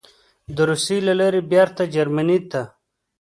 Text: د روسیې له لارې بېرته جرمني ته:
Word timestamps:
د 0.55 0.57
روسیې 0.69 0.99
له 1.07 1.13
لارې 1.19 1.41
بېرته 1.51 1.83
جرمني 1.93 2.39
ته: 2.51 2.61